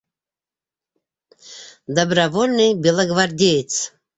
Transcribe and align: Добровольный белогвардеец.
Добровольный 1.99 2.71
белогвардеец. 2.83 3.73